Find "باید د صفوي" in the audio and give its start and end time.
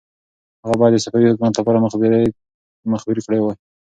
0.79-1.27